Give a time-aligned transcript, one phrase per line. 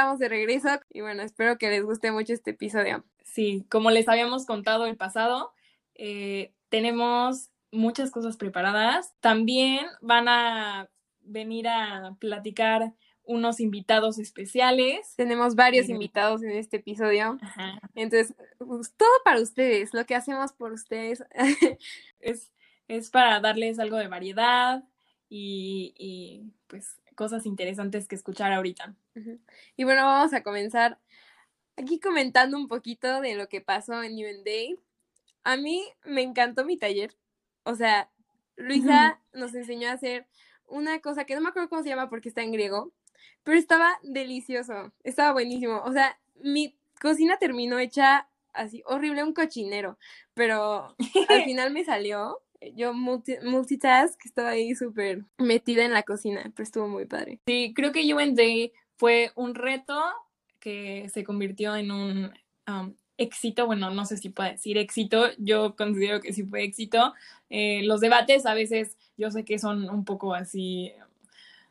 [0.00, 3.04] Estamos de regreso y bueno, espero que les guste mucho este episodio.
[3.22, 5.52] Sí, como les habíamos contado el pasado,
[5.94, 9.12] eh, tenemos muchas cosas preparadas.
[9.20, 10.88] También van a
[11.20, 15.12] venir a platicar unos invitados especiales.
[15.18, 17.36] Tenemos varios invitados en este episodio.
[17.94, 21.22] Entonces, pues, todo para ustedes, lo que hacemos por ustedes.
[22.20, 22.50] es,
[22.88, 24.82] es para darles algo de variedad
[25.28, 28.94] y, y pues cosas interesantes que escuchar ahorita.
[29.76, 30.98] Y bueno, vamos a comenzar
[31.76, 34.78] aquí comentando un poquito de lo que pasó en UND.
[35.44, 37.14] A mí me encantó mi taller.
[37.64, 38.08] O sea,
[38.56, 40.28] Luisa nos enseñó a hacer
[40.66, 42.90] una cosa que no me acuerdo cómo se llama porque está en griego,
[43.44, 45.82] pero estaba delicioso, estaba buenísimo.
[45.84, 49.98] O sea, mi cocina terminó hecha así horrible, un cochinero,
[50.32, 50.96] pero
[51.28, 52.40] al final me salió.
[52.74, 57.40] Yo multi multitask, estaba ahí súper metida en la cocina, pero estuvo muy padre.
[57.46, 59.98] Sí, creo que UND fue un reto
[60.58, 62.32] que se convirtió en un
[62.68, 67.14] um, éxito, bueno, no sé si puede decir éxito, yo considero que sí fue éxito.
[67.50, 70.92] Eh, los debates a veces yo sé que son un poco así,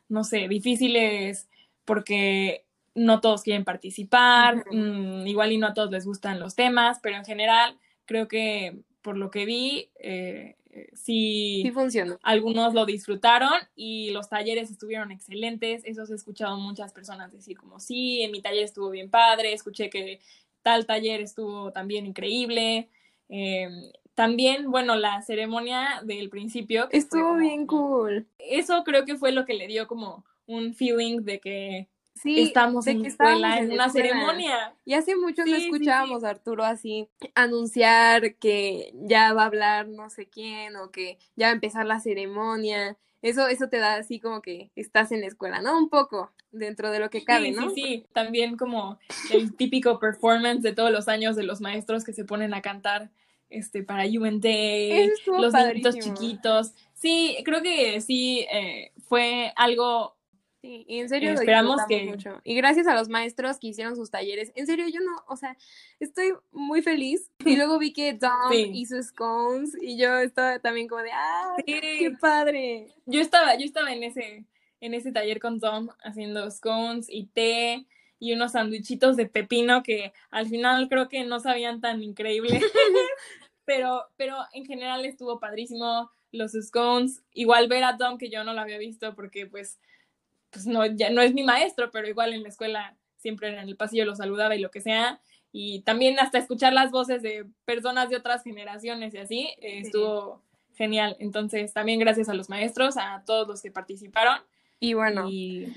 [0.08, 1.48] no sé, difíciles
[1.84, 6.98] porque no todos quieren participar, mm, igual y no a todos les gustan los temas,
[7.02, 10.56] pero en general creo que por lo que vi, eh,
[10.92, 12.18] sí, sí funcionó.
[12.22, 15.82] Algunos lo disfrutaron y los talleres estuvieron excelentes.
[15.84, 19.90] Eso he escuchado muchas personas decir como, sí, en mi taller estuvo bien padre, escuché
[19.90, 20.20] que
[20.62, 22.88] tal taller estuvo también increíble.
[23.28, 26.88] Em, también, bueno, la ceremonia del principio.
[26.90, 28.26] Estuvo bien cool.
[28.38, 32.86] Eso creo que fue lo que le dio como un feeling de que sí, estamos
[32.86, 34.74] en, escuela, en, una ceremonia.
[34.84, 40.10] Y hace mucho no escuchábamos a Arturo así anunciar que ya va a hablar no
[40.10, 42.96] sé quién o que ya va a empezar la ceremonia.
[43.22, 45.76] Eso, eso te da así como que estás en la escuela, ¿no?
[45.76, 47.70] Un poco dentro de lo que cabe, ¿no?
[47.70, 48.98] Sí, sí, también como
[49.30, 53.10] el típico performance de todos los años de los maestros que se ponen a cantar
[53.50, 54.46] este para UND,
[55.26, 56.72] los niñitos chiquitos.
[56.94, 60.16] Sí, creo que sí eh, fue algo
[60.60, 62.40] Sí, y en serio esperamos que mucho.
[62.44, 64.52] Y gracias a los maestros que hicieron sus talleres.
[64.54, 65.56] En serio, yo no, o sea,
[66.00, 67.30] estoy muy feliz.
[67.46, 72.12] Y luego vi que Dom hizo scones y yo estaba también como de, ¡ah, qué
[72.20, 72.88] padre!
[73.06, 74.44] Yo estaba, yo estaba en ese,
[74.80, 77.86] en ese taller con Tom haciendo scones y té
[78.18, 82.60] y unos sandwichitos de pepino que al final creo que no sabían tan increíble.
[83.64, 87.22] pero, pero en general estuvo padrísimo los scones.
[87.32, 89.80] Igual ver a Tom, que yo no lo había visto porque pues
[90.50, 93.76] pues no, ya no es mi maestro, pero igual en la escuela siempre en el
[93.76, 95.20] pasillo lo saludaba y lo que sea.
[95.52, 100.42] Y también hasta escuchar las voces de personas de otras generaciones y así, eh, estuvo
[100.74, 101.16] genial.
[101.18, 104.38] Entonces, también gracias a los maestros, a todos los que participaron.
[104.78, 105.28] Y bueno.
[105.28, 105.72] Y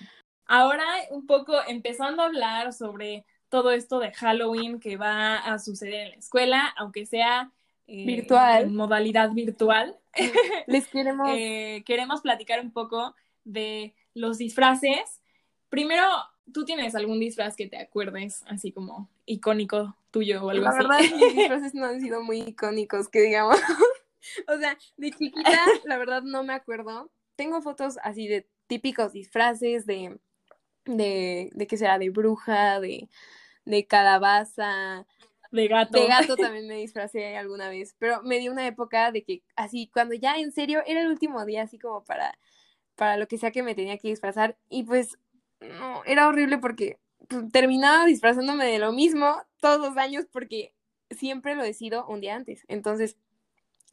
[0.45, 6.05] ahora un poco empezando a hablar sobre todo esto de Halloween que va a suceder
[6.05, 7.51] en la escuela, aunque sea
[7.87, 8.63] eh, virtual.
[8.63, 9.97] En modalidad virtual.
[10.67, 11.29] Les queremos.
[11.35, 15.21] Eh, queremos platicar un poco de los disfraces.
[15.69, 16.07] Primero,
[16.53, 20.83] ¿tú tienes algún disfraz que te acuerdes así como icónico tuyo o algo así?
[20.83, 23.57] La verdad, mis disfraces no han sido muy icónicos, que digamos.
[24.47, 27.11] o sea, de chiquita, la verdad no me acuerdo.
[27.35, 30.19] Tengo fotos así de típicos disfraces de,
[30.85, 33.09] de, de qué será, de bruja, de,
[33.65, 35.05] de calabaza,
[35.53, 35.99] de gato.
[35.99, 39.89] De gato también me disfracé alguna vez, pero me dio una época de que así,
[39.93, 42.37] cuando ya en serio era el último día, así como para
[42.95, 45.17] para lo que sea que me tenía que disfrazar y pues
[45.59, 50.73] no, era horrible porque pues, terminaba disfrazándome de lo mismo todos los años porque
[51.09, 52.63] siempre lo decido un día antes.
[52.67, 53.17] Entonces,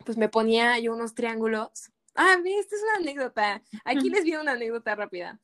[0.05, 1.93] pues me ponía yo unos triángulos.
[2.15, 3.63] Ah, esta es una anécdota.
[3.85, 5.39] Aquí les vi una anécdota rápida.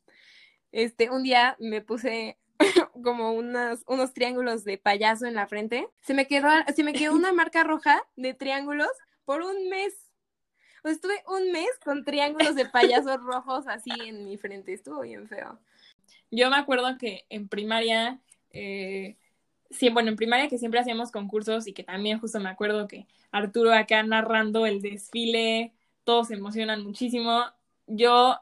[0.72, 2.38] Este, un día me puse
[3.02, 5.88] como unas, unos triángulos de payaso en la frente.
[6.02, 8.90] Se me quedó, se me quedó una marca roja de triángulos
[9.24, 9.94] por un mes.
[10.86, 15.26] Pues estuve un mes con triángulos de payasos rojos así en mi frente, estuvo bien
[15.26, 15.58] feo.
[16.30, 19.16] Yo me acuerdo que en primaria, eh,
[19.68, 23.08] sí, bueno, en primaria que siempre hacíamos concursos y que también justo me acuerdo que
[23.32, 25.72] Arturo acá narrando el desfile,
[26.04, 27.42] todos se emocionan muchísimo.
[27.88, 28.38] Yo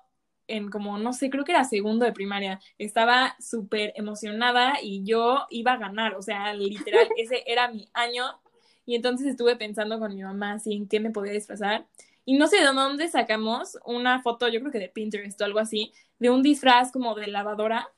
[0.46, 5.46] en como, no sé, creo que era segundo de primaria, estaba súper emocionada y yo
[5.49, 8.38] iba a ganar, o sea, literal, ese era mi año.
[8.85, 11.87] Y entonces estuve pensando con mi mamá así en qué me podía disfrazar.
[12.25, 15.59] Y no sé de dónde sacamos una foto, yo creo que de Pinterest o algo
[15.59, 17.88] así, de un disfraz como de lavadora.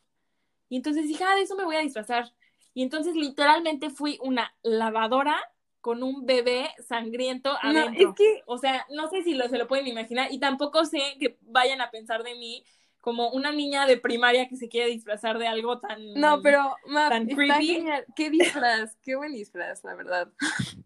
[0.69, 2.33] Y entonces dije, ah, de eso me voy a disfrazar.
[2.75, 5.37] Y entonces literalmente fui una lavadora
[5.81, 8.15] con un bebé sangriento adentro.
[8.47, 11.81] O sea, no sé si lo, se lo pueden imaginar y tampoco sé que vayan
[11.81, 12.65] a pensar de mí
[13.01, 16.15] como una niña de primaria que se quiere disfrazar de algo tan.
[16.15, 17.67] No, pero, Map, tan creepy.
[17.67, 18.05] genial.
[18.17, 20.33] Qué disfraz, qué buen disfraz, la verdad.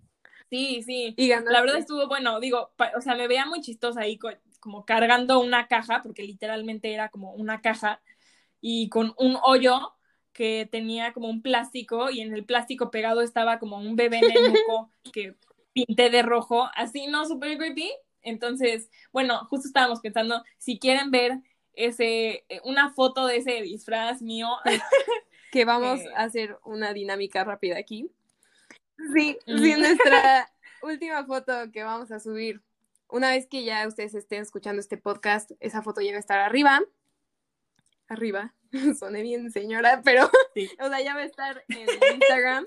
[0.51, 1.15] Sí, sí.
[1.17, 1.53] Y ganaste.
[1.53, 5.41] La verdad estuvo bueno, digo, o sea, me veía muy chistosa ahí co- como cargando
[5.41, 8.03] una caja, porque literalmente era como una caja,
[8.61, 9.95] y con un hoyo
[10.33, 14.91] que tenía como un plástico, y en el plástico pegado estaba como un bebé nenuco
[15.13, 15.37] que
[15.73, 17.25] pinté de rojo, así, ¿no?
[17.27, 17.91] Súper creepy.
[18.23, 21.39] Entonces, bueno, justo estábamos pensando, si quieren ver
[21.75, 24.49] ese, eh, una foto de ese disfraz mío,
[25.53, 26.13] que vamos Eh.
[26.17, 28.11] a hacer una dinámica rápida aquí.
[29.15, 30.51] Sí, sí, nuestra
[30.83, 32.63] última foto que vamos a subir,
[33.09, 36.39] una vez que ya ustedes estén escuchando este podcast, esa foto ya va a estar
[36.39, 36.81] arriba.
[38.09, 38.55] Arriba,
[38.99, 40.69] soné bien señora, pero, Sí.
[40.81, 42.67] o sea, ya va a estar en Instagram.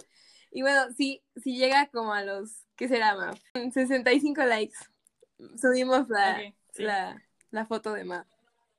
[0.51, 3.39] Y bueno, sí, si llega como a los, ¿qué será, Maf?
[3.73, 4.77] 65 likes,
[5.59, 6.39] subimos la,
[6.71, 6.83] sí.
[6.83, 7.21] la,
[7.51, 8.27] la foto de Maf.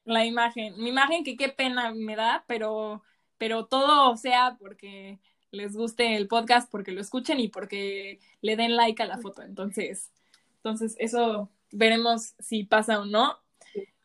[0.04, 0.74] la imagen.
[0.78, 3.02] Mi imagen que qué pena me da, pero,
[3.38, 5.18] pero todo sea porque
[5.54, 9.42] les guste el podcast, porque lo escuchen y porque le den like a la foto.
[9.42, 10.10] Entonces,
[10.56, 13.38] entonces eso veremos si pasa o no.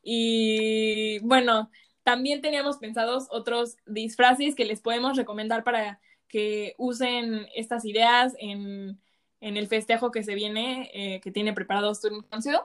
[0.01, 1.69] Y bueno,
[2.03, 8.99] también teníamos pensados otros disfraces que les podemos recomendar para que usen estas ideas en,
[9.41, 12.55] en el festejo que se viene, eh, que tiene preparado Student Council.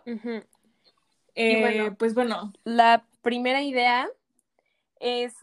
[1.35, 1.97] Eh, bueno.
[1.97, 4.09] pues bueno, La primera idea
[5.01, 5.35] es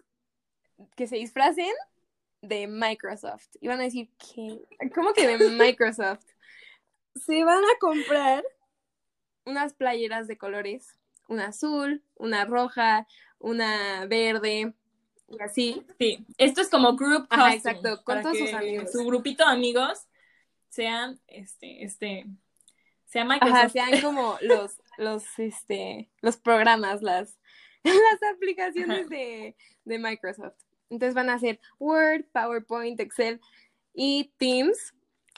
[0.96, 1.72] que se disfracen
[2.42, 3.48] de Microsoft.
[3.60, 4.62] Y van a decir, ¿qué?
[4.94, 6.26] ¿Cómo que de Microsoft?
[7.16, 8.44] Se van a comprar
[9.46, 10.98] unas playeras de colores,
[11.28, 13.08] una azul, una roja,
[13.40, 14.74] una verde,
[15.32, 15.86] y así.
[15.98, 18.92] Sí, esto es como group Ajá, exacto, con todos sus amigos.
[18.92, 20.08] Su grupito de amigos
[20.70, 22.26] sean, este, este,
[23.06, 23.58] sea Microsoft.
[23.58, 27.40] Ajá, sean como los, los, este, los programas, las,
[27.84, 29.56] las aplicaciones de,
[29.86, 30.56] de Microsoft.
[30.92, 33.40] Entonces van a ser Word, PowerPoint, Excel
[33.96, 34.94] y Teams.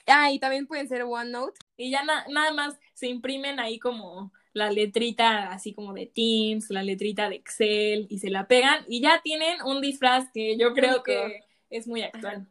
[0.06, 1.58] Ah, y también pueden ser OneNote.
[1.78, 6.70] Y ya na- nada más se imprimen ahí como la letrita así como de Teams,
[6.70, 10.74] la letrita de Excel y se la pegan y ya tienen un disfraz que yo
[10.74, 11.04] creo Único.
[11.04, 12.46] que es muy actual,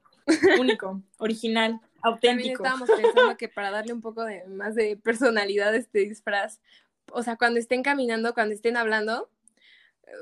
[0.58, 2.64] único, original, También auténtico.
[2.64, 6.60] estábamos pensando que para darle un poco de más de personalidad a este disfraz,
[7.12, 9.30] o sea, cuando estén caminando, cuando estén hablando,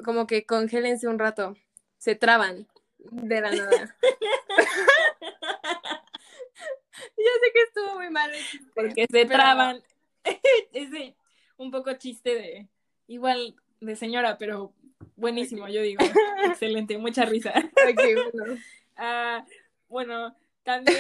[0.04, 1.56] como que congélense un rato,
[1.96, 2.66] se traban
[3.11, 3.97] de la nada.
[7.17, 8.31] Yo sé que estuvo muy mal.
[8.75, 9.82] porque se pero- traban.
[10.73, 11.14] Ese
[11.56, 12.69] un poco chiste de
[13.06, 14.73] igual de señora, pero
[15.17, 16.02] buenísimo, yo digo.
[16.44, 17.52] Excelente, mucha risa.
[18.32, 18.58] Bueno.
[18.97, 19.44] Ah,
[19.88, 20.99] bueno, también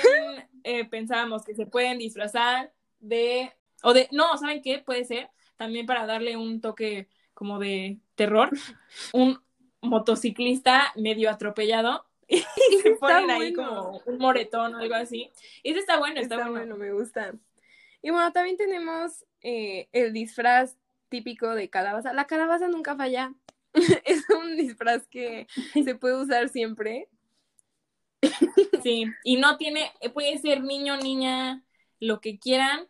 [0.64, 3.52] eh, pensábamos que se pueden disfrazar de
[3.82, 4.78] o de no, ¿saben qué?
[4.78, 8.50] Puede ser también para darle un toque como de terror,
[9.12, 9.40] un
[9.82, 12.38] motociclista medio atropellado y
[12.82, 15.30] se Está ponen ahí como un moretón o algo así.
[15.64, 16.74] Ese está bueno, está, Está bueno.
[16.74, 17.34] bueno, me gusta.
[18.02, 20.76] Y bueno, también tenemos eh, el disfraz
[21.08, 22.12] típico de calabaza.
[22.12, 23.34] La calabaza nunca falla.
[24.04, 27.08] es un disfraz que se puede usar siempre.
[28.82, 31.62] Sí, y no tiene, eh, puede ser niño, niña,
[31.98, 32.86] lo que quieran.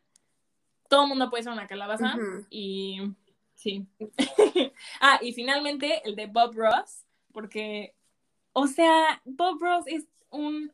[0.88, 2.16] Todo el mundo puede ser una calabaza.
[2.50, 3.00] Y
[3.62, 3.86] sí.
[5.00, 7.94] ah, y finalmente el de Bob Ross, porque,
[8.52, 10.72] o sea, Bob Ross es un,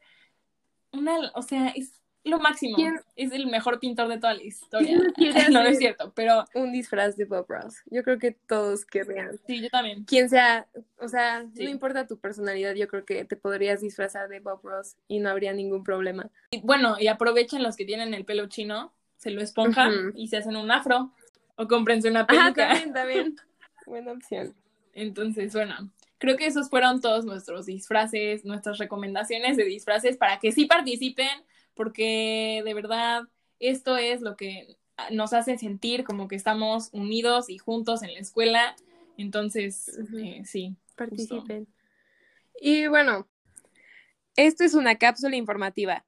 [0.92, 2.74] una, o sea, es lo máximo.
[2.76, 4.98] ¿Quién- Es el mejor pintor de toda la historia.
[5.14, 7.76] ¿Quién no no, es cierto, pero Un disfraz de Bob Ross.
[7.86, 9.38] Yo creo que todos querrían.
[9.46, 10.04] sí, yo también.
[10.04, 10.66] Quien sea,
[10.98, 11.62] o sea, Sí.
[11.64, 15.28] no importa tu personalidad, yo creo que te podrías disfrazar de Bob Ross y no
[15.30, 16.28] habría ningún problema.
[16.50, 20.36] Y, bueno, y aprovechen los que tienen el pelo chino, se lo esponjan y se
[20.38, 21.12] hacen un afro.
[21.56, 22.68] O cómprense una Ajá, peluca.
[22.68, 23.36] también, también.
[23.86, 24.54] Buena opción.
[24.92, 30.52] Entonces, bueno, creo que esos fueron todos nuestros disfraces, nuestras recomendaciones de disfraces para que
[30.52, 31.44] sí participen,
[31.74, 33.24] porque de verdad
[33.60, 34.76] esto es lo que
[35.10, 38.76] nos hace sentir como que estamos unidos y juntos en la escuela.
[39.18, 40.76] Entonces, eh, sí.
[40.96, 41.66] Participen.
[42.60, 43.28] Y bueno,
[44.34, 46.04] esto es una cápsula informativa.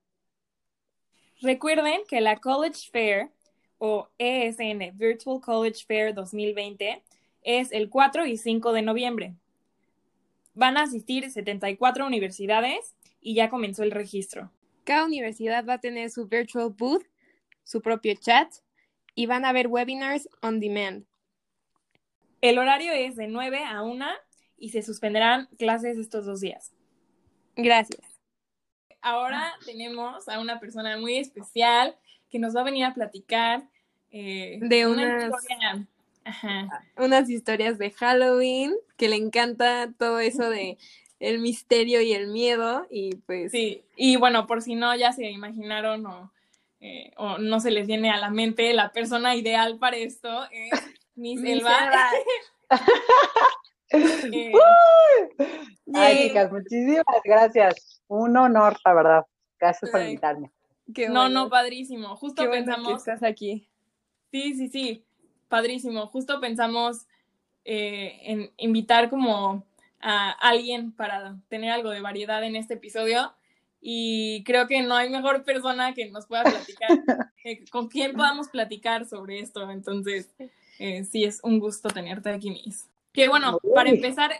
[1.41, 3.31] Recuerden que la College Fair
[3.79, 7.03] o ESN Virtual College Fair 2020
[7.43, 9.35] es el 4 y 5 de noviembre.
[10.55, 14.51] Van a asistir 74 universidades y ya comenzó el registro.
[14.85, 17.05] Cada universidad va a tener su virtual booth,
[17.65, 18.53] su propio chat
[19.15, 21.05] y van a haber webinars on demand.
[22.41, 24.07] El horario es de 9 a 1
[24.59, 26.73] y se suspenderán clases estos dos días.
[27.57, 28.01] Gracias.
[29.01, 31.97] Ahora tenemos a una persona muy especial
[32.31, 33.63] que nos va a venir a platicar
[34.11, 35.87] eh, De una unas- historia
[36.97, 40.77] unas historias de Halloween, que le encanta todo eso de
[41.21, 43.51] el misterio y el miedo y pues...
[43.51, 46.31] Sí, y bueno, por si no ya se imaginaron o,
[46.81, 50.71] eh, o no se les viene a la mente, la persona ideal para esto es
[51.15, 51.77] Miss, Elba.
[53.91, 54.53] Eh,
[55.95, 58.03] Ay, chicas, muchísimas gracias.
[58.07, 59.27] Un honor, la verdad.
[59.59, 60.51] Gracias por invitarme.
[61.11, 62.17] No, no, padrísimo.
[62.17, 62.89] Justo Qué pensamos.
[62.89, 63.69] que estás aquí.
[64.31, 65.05] Sí, sí, sí.
[65.49, 66.07] Padrísimo.
[66.07, 67.07] Justo pensamos
[67.65, 69.67] eh, en invitar como
[70.01, 73.33] a alguien para tener algo de variedad en este episodio.
[73.81, 76.89] Y creo que no hay mejor persona que nos pueda platicar,
[77.45, 79.71] eh, con quien podamos platicar sobre esto.
[79.71, 80.31] Entonces,
[80.79, 82.89] eh, sí, es un gusto tenerte aquí, Miss.
[83.13, 84.33] Que bueno, para empezar,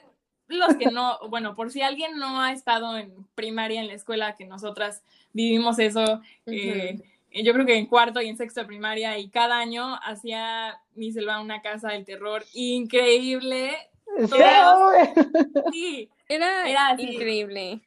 [0.49, 4.35] los que no, bueno, por si alguien no ha estado en primaria en la escuela,
[4.35, 5.03] que nosotras
[5.33, 7.01] vivimos eso, eh,
[7.31, 11.13] yo creo que en cuarto y en sexto de primaria, y cada año hacía mi
[11.13, 13.77] selva una casa del terror increíble.
[15.71, 17.81] sí, era, era increíble.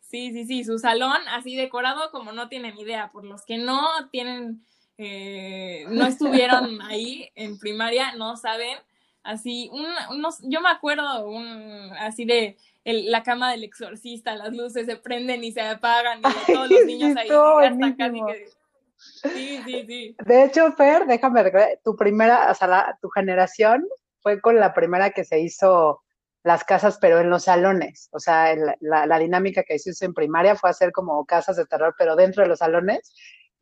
[0.00, 3.88] Sí, sí, sí, su salón así decorado como no tienen idea, por los que no
[4.12, 4.64] tienen,
[4.98, 8.78] eh, no estuvieron ahí en primaria, no saben
[9.24, 14.54] así, un, unos, yo me acuerdo un, así de el, la cama del exorcista, las
[14.54, 18.48] luces se prenden y se apagan y todos los niños ahí hasta casi que...
[18.96, 20.16] Sí, sí, sí.
[20.24, 23.86] De hecho, Fer, déjame recordar, tu primera, o sea, tu generación
[24.20, 26.02] fue con la primera que se hizo
[26.42, 28.08] las casas, pero en los salones.
[28.12, 31.94] O sea, la, la, dinámica que hiciste en primaria fue hacer como casas de terror,
[31.98, 33.14] pero dentro de los salones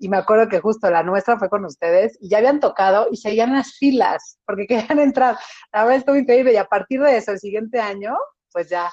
[0.03, 3.17] y me acuerdo que justo la nuestra fue con ustedes y ya habían tocado y
[3.17, 5.39] seguían las filas porque querían entrar.
[5.73, 8.17] La verdad estuvo increíble y a partir de eso, el siguiente año,
[8.51, 8.91] pues ya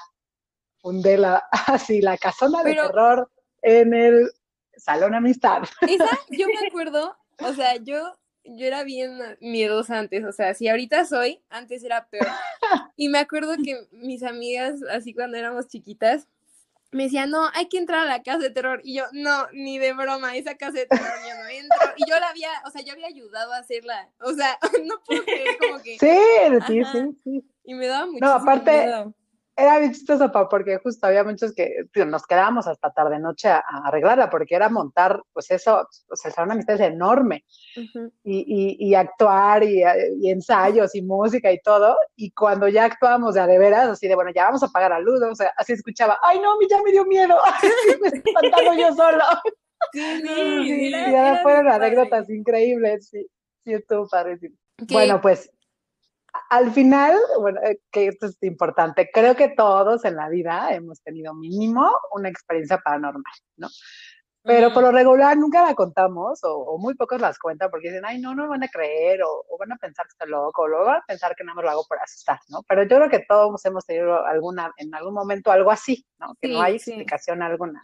[0.80, 3.28] fundé la, así, la casona de terror
[3.62, 4.30] en el
[4.76, 5.62] Salón Amistad.
[5.80, 8.12] Esa, yo me acuerdo, o sea, yo,
[8.44, 12.28] yo era bien miedosa antes, o sea, si ahorita soy, antes era peor.
[12.94, 16.28] Y me acuerdo que mis amigas, así cuando éramos chiquitas,
[16.92, 18.80] me decía, no, hay que entrar a la casa de terror.
[18.82, 21.94] Y yo, no, ni de broma, esa casa de terror yo no entro.
[21.96, 24.08] Y yo la había, o sea, yo había ayudado a hacerla.
[24.20, 25.98] O sea, no puedo creer como que.
[25.98, 27.44] Sí, sí, sí, sí.
[27.64, 29.12] Y me daba mucho No, aparte,
[29.60, 34.30] era bien chistoso, porque justo había muchos que nos quedábamos hasta tarde noche a, arreglarla,
[34.30, 37.44] porque era montar, pues eso, o sea, una amistad es enorme,
[38.24, 39.82] y, y, actuar, y,
[40.28, 44.14] ensayos, y música, y todo, y cuando ya actuábamos de a de veras, así de,
[44.14, 46.92] bueno, ya vamos a apagar la luz, o sea, así escuchaba, ay no, ya me
[46.92, 47.36] dio miedo,
[48.00, 49.24] me estoy espantando yo solo.
[49.92, 53.26] Sí, sí, y ya fueron anécdotas increíbles, sí,
[53.64, 54.56] sí estuvo padrísimo.
[54.88, 55.50] Bueno, pues
[56.50, 61.00] al final, bueno, eh, que esto es importante, creo que todos en la vida hemos
[61.02, 63.68] tenido mínimo una experiencia paranormal, ¿no?
[64.42, 68.18] Pero por lo regular nunca la contamos o, muy pocos las cuentan porque dicen, ay,
[68.18, 71.04] no, no van a creer o, van a pensar que estoy loco o van a
[71.06, 72.62] pensar que nada más lo hago por asustar, ¿no?
[72.62, 76.34] Pero yo creo que todos hemos tenido alguna, en algún momento algo así, ¿no?
[76.40, 77.82] Que no hay explicación alguna.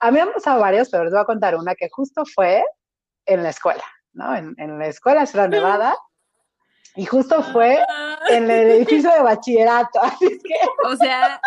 [0.00, 2.64] A mí me han pasado varios, pero les voy a contar una que justo fue
[3.26, 4.34] en la escuela, ¿no?
[4.34, 5.94] En, en la escuela Sierra Nevada.
[6.96, 7.78] Y justo fue
[8.30, 10.00] en el edificio de bachillerato.
[10.02, 10.54] Así es que...
[10.86, 11.40] O sea,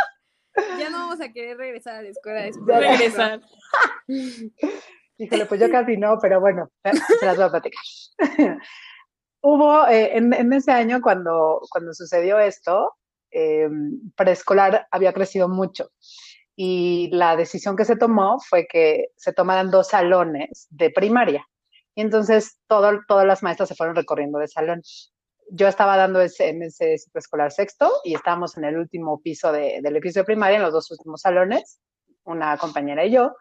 [0.79, 2.79] ya no vamos a querer regresar a la escuela después.
[2.79, 3.41] regresar.
[5.19, 6.69] Híjole, pues yo casi no, pero bueno,
[7.19, 7.83] se las voy a platicar.
[9.41, 12.93] Hubo, eh, en, ese año cuando, cuando sucedió esto,
[13.31, 13.67] eh,
[14.15, 15.89] preescolar había crecido mucho
[16.55, 21.47] y la decisión que se tomó fue que se tomaran dos salones de primaria.
[21.95, 24.81] Y entonces todo, todas las maestras se fueron recorriendo de salón
[25.49, 29.51] yo estaba dando ese, en ese ciclo escolar sexto y estábamos en el último piso
[29.51, 31.79] del edificio de primaria, en los dos últimos salones,
[32.23, 33.35] una compañera y yo,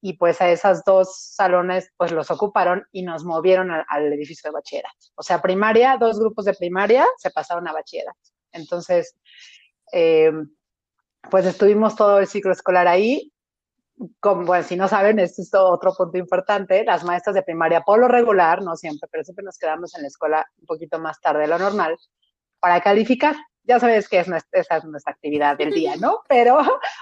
[0.00, 4.54] y pues a esos dos salones pues los ocuparon y nos movieron al, edificio de
[4.54, 4.96] bachillerato.
[5.14, 8.18] O sea, primaria, dos grupos de primaria se pasaron a bachillerato.
[8.52, 9.16] Entonces,
[9.92, 10.32] eh,
[11.30, 13.32] pues estuvimos todo el ciclo escolar ahí
[14.20, 17.98] como, bueno, si no saben, esto es otro punto importante, las maestras de primaria, por
[17.98, 21.42] lo regular, no siempre, pero siempre nos quedamos en la escuela un poquito más tarde
[21.42, 21.96] de lo normal
[22.60, 23.36] para calificar
[23.70, 26.24] ya sabes que es esa es nuestra actividad del día, ¿no?
[26.28, 26.58] Pero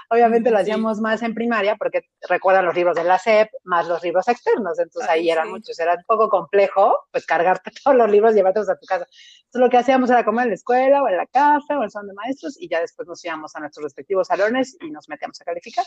[0.07, 4.03] obviamente lo hacíamos más en primaria porque recuerdan los libros de la SEP más los
[4.03, 8.33] libros externos, entonces ahí eran muchos, era un poco complejo pues cargarte todos los libros
[8.33, 9.07] y llevártelos a tu casa.
[9.45, 11.83] Entonces lo que hacíamos era comer en la escuela o en la casa o en
[11.85, 15.09] el salón de maestros y ya después nos íbamos a nuestros respectivos salones y nos
[15.09, 15.85] metíamos a calificar.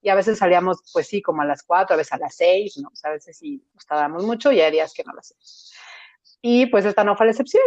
[0.00, 2.78] Y a veces salíamos, pues sí, como a las cuatro, a veces a las seis,
[2.78, 2.88] ¿no?
[2.88, 5.74] O sea, a veces sí nos tardábamos mucho y hay días que no lo hacíamos.
[6.40, 7.62] Y pues esta no fue la excepción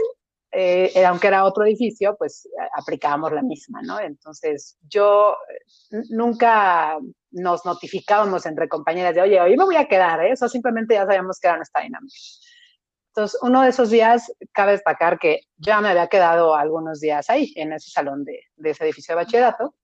[0.58, 2.48] eh, aunque era otro edificio, pues
[2.78, 4.00] aplicábamos la misma, ¿no?
[4.00, 6.98] Entonces, yo eh, nunca
[7.32, 10.32] nos notificábamos entre compañeras de, oye, hoy me voy a quedar, ¿eh?
[10.32, 12.16] Eso simplemente ya sabíamos que era nuestra dinámica.
[13.10, 17.52] Entonces, uno de esos días, cabe destacar que ya me había quedado algunos días ahí,
[17.58, 19.76] en ese salón de, de ese edificio de bachillerato,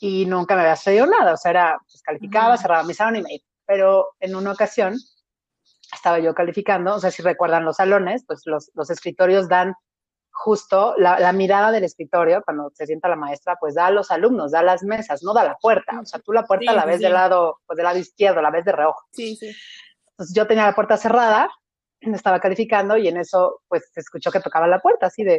[0.00, 3.22] y nunca me había sucedido nada, o sea, era, pues calificaba, cerraba mi salón y
[3.22, 3.44] me iba.
[3.66, 4.96] Pero en una ocasión
[5.92, 9.74] estaba yo calificando, o sea, si recuerdan los salones, pues los, los escritorios dan
[10.32, 14.10] justo la, la, mirada del escritorio, cuando se sienta la maestra, pues da a los
[14.10, 16.00] alumnos, da a las mesas, no da la puerta.
[16.00, 17.02] O sea, tú la puerta Sí, la ves sí.
[17.02, 19.04] del lado, pues del lado izquierdo, la ves de reojo.
[19.12, 19.52] Sí, sí.
[20.12, 21.50] Entonces yo tenía la puerta cerrada,
[22.00, 25.38] me estaba calificando y en eso, pues se escuchó que tocaba la puerta, así de,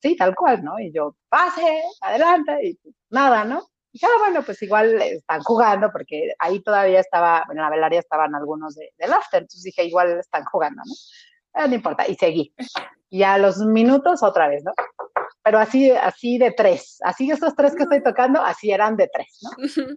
[0.00, 0.80] sí, tal cual, ¿no?
[0.80, 2.78] Y yo, pase, adelante, y
[3.10, 3.68] nada, ¿no?
[3.94, 8.00] Y dije, ah, bueno, pues igual están jugando, porque ahí todavía estaba, en la velaria
[8.00, 11.62] estaban algunos de, del after, entonces dije, igual están jugando, ¿no?
[11.62, 12.52] Eh, no importa, y seguí.
[13.08, 14.72] Y a los minutos otra vez, ¿no?
[15.44, 19.38] Pero así, así de tres, así estos tres que estoy tocando, así eran de tres,
[19.42, 19.50] ¿no?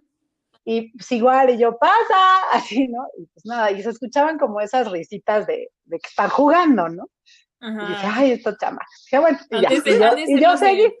[0.64, 2.20] Y pues igual, y yo, pasa,
[2.52, 3.06] así, ¿no?
[3.18, 7.08] Y pues nada, y se escuchaban como esas risitas de, de que están jugando, ¿no?
[7.60, 9.02] Y dije, ay, estos chamacos.
[9.06, 9.68] Dije, bueno, y ya.
[9.78, 9.98] Antes de-
[10.30, 10.94] Y yo, y seguí.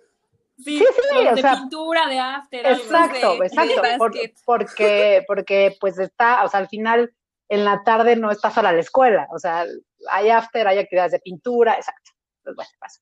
[0.58, 2.82] Sí, Sí, sí, o de sea, pintura, de after, algo.
[2.82, 3.82] Exacto, de- exacto.
[3.82, 4.12] de por-
[4.44, 7.14] porque, porque, pues está, o sea, al final,
[7.48, 9.28] en la tarde no estás sola a la escuela.
[9.32, 9.64] O sea,
[10.10, 12.10] hay after, hay actividades de pintura, exacto.
[12.42, 13.00] Pues bueno, pasó.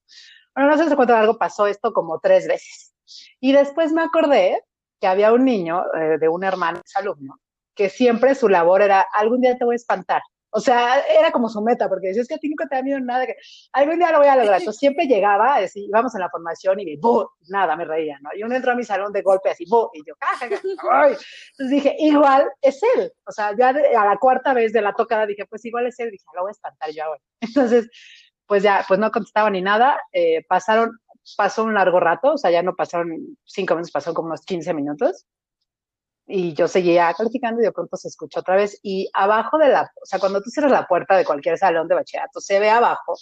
[0.55, 2.95] Bueno, no sé si cuánto algo pasó esto como tres veces.
[3.41, 4.63] Y después me acordé
[5.01, 7.39] que había un niño eh, de un hermano, alumno,
[7.75, 10.23] que siempre su labor era, algún día te voy a espantar.
[10.57, 12.83] O sea, era como su meta, porque decía, es que a ti nunca te da
[12.83, 13.37] miedo nada, que
[13.73, 14.59] algún día lo voy a lograr.
[14.59, 17.29] Entonces siempre llegaba, así, íbamos en la formación y ¡bu!
[17.49, 18.31] nada, me reía, ¿no?
[18.35, 19.91] Y uno entró a mi salón de golpe así, ¡bu!
[19.93, 20.15] y yo.
[20.91, 21.15] ¡ay!
[21.51, 23.13] Entonces dije, igual es él.
[23.27, 26.11] O sea, ya a la cuarta vez de la tocada dije, pues igual es él.
[26.11, 27.21] Dije, lo voy a espantar yo ahora.
[27.43, 27.91] Entonces,
[28.47, 30.01] pues ya, pues no contestaba ni nada.
[30.11, 30.99] Eh, pasaron,
[31.37, 34.73] pasó un largo rato, o sea, ya no pasaron cinco minutos, pasaron como unos 15
[34.73, 35.26] minutos.
[36.26, 38.78] Y yo seguía calificando y de pronto se escuchó otra vez.
[38.82, 41.95] Y abajo de la, o sea, cuando tú cierras la puerta de cualquier salón de
[41.95, 43.15] bachillerato, se ve abajo,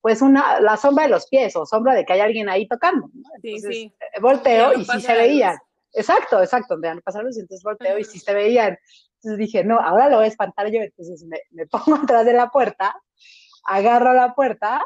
[0.00, 3.08] pues una, la sombra de los pies o sombra de que hay alguien ahí tocando.
[3.14, 3.22] ¿no?
[3.40, 3.94] Sí, Entonces, sí.
[4.00, 5.56] eh, volteo no y sí se veían.
[5.92, 8.10] Exacto, exacto, ya no pasaron luz, entonces volteo y Ajá.
[8.10, 8.78] sí se veían.
[9.16, 10.80] Entonces dije, no, ahora lo voy a espantar yo.
[10.80, 12.94] Entonces me, me pongo atrás de la puerta,
[13.64, 14.82] agarro la puerta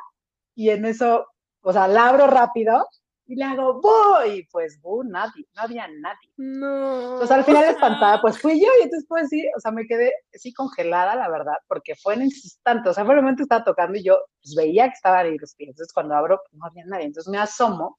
[0.55, 1.27] y en eso,
[1.63, 2.87] o sea, la abro rápido
[3.29, 4.47] y le hago, ¡voy!
[4.51, 5.03] Pues, ¡bu!
[5.03, 6.31] Nadie, no había nadie.
[6.37, 7.13] No.
[7.15, 10.13] Entonces al final espantada, pues fui yo y entonces pues sí, o sea, me quedé
[10.35, 13.45] así congelada, la verdad, porque fue en ese instante, o sea, fue el momento que
[13.45, 16.59] estaba tocando y yo pues, veía que estaban ahí los pies, entonces cuando abro pues,
[16.59, 17.99] no había nadie, entonces me asomo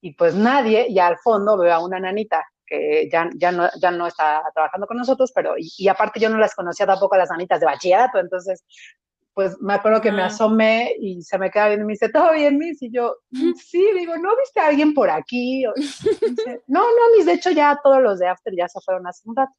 [0.00, 3.90] y pues nadie, y al fondo veo a una nanita que ya, ya, no, ya
[3.90, 7.18] no está trabajando con nosotros, pero y, y aparte yo no las conocía tampoco a
[7.18, 8.64] las nanitas de bachillerato, entonces
[9.34, 10.26] pues me acuerdo que me Ah.
[10.26, 12.82] asomé y se me queda viendo y me dice, ¿todo bien, Miss?
[12.82, 15.64] Y yo, "Mm, sí, digo, ¿no viste a alguien por aquí?
[15.76, 15.82] Dice,
[16.66, 19.36] no, no, Miss, de hecho ya todos los de After ya se fueron hace un
[19.36, 19.52] rato.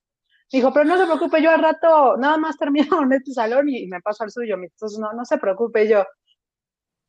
[0.51, 3.79] Dijo, pero no se preocupe, yo al rato nada más termino en este salón y,
[3.83, 4.55] y me paso al suyo.
[4.55, 5.86] Entonces, no, no se preocupe.
[5.86, 6.03] Y yo,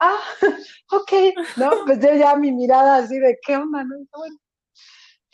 [0.01, 0.19] ah,
[0.93, 1.13] ok,
[1.59, 1.71] ¿no?
[1.85, 3.85] Pues yo ya mi mirada así de, ¿qué onda?
[3.85, 3.97] ¿no?
[4.17, 4.37] Bueno,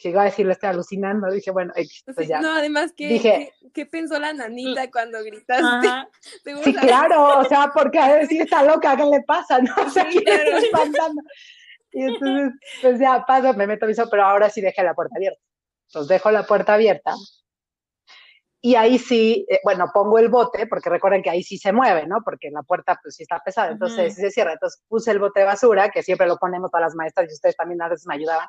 [0.09, 1.31] llegó a decirle, estoy alucinando.
[1.31, 2.41] Dije, bueno, X, pues Sí, ya.
[2.41, 5.63] no, además, ¿qué, Dije- qué, qué pensó la nanita cuando gritaste?
[6.65, 9.59] Sí, claro, o sea, porque a ver si está loca, ¿qué le pasa?
[9.61, 10.43] No, o sea, Sí, ¿qué claro.
[10.43, 11.23] está espantando?
[11.93, 15.41] Y entonces, pues ya paso, me meto aviso, pero ahora sí dejé la puerta abierta.
[15.89, 17.15] Entonces dejo la puerta abierta.
[18.63, 22.07] Y ahí sí, eh, bueno, pongo el bote, porque recuerden que ahí sí se mueve,
[22.07, 22.19] ¿no?
[22.23, 24.15] Porque la puerta pues sí está pesada, entonces Ujú.
[24.17, 24.53] sí se cierra.
[24.53, 27.57] Entonces puse el bote de basura, que siempre lo ponemos para las maestras y ustedes
[27.57, 28.47] también a veces me ayudaban.